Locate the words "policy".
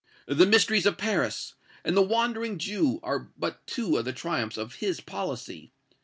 4.99-5.73